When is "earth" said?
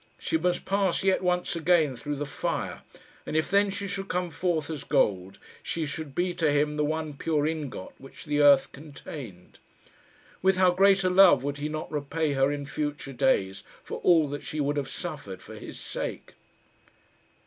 8.41-8.71